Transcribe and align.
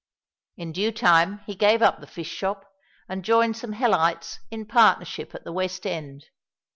In 0.57 0.71
due 0.71 0.91
time 0.91 1.41
he 1.45 1.53
gave 1.53 1.83
up 1.83 1.99
the 1.99 2.07
fish 2.07 2.27
shop, 2.31 2.65
and 3.07 3.23
joined 3.23 3.55
some 3.55 3.73
hellites 3.73 4.39
in 4.49 4.65
partnership 4.65 5.35
at 5.35 5.43
the 5.43 5.53
West 5.53 5.85
End. 5.85 6.23